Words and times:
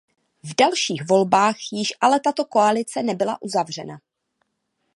V 0.43 0.55
dalších 0.55 1.05
volbách 1.07 1.55
již 1.71 1.93
ale 2.01 2.19
tato 2.19 2.45
koalice 2.45 3.03
nebyla 3.03 3.41
uzavřena. 3.41 3.99